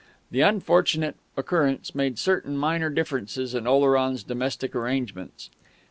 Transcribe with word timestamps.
The 0.31 0.41
unfortunate 0.41 1.15
occurrence 1.37 1.93
made 1.93 2.17
certain 2.17 2.57
minor 2.57 2.89
differences 2.89 3.53
in 3.53 3.67
Oleron's 3.67 4.23
domestic 4.23 4.75
arrangements. 4.75 5.51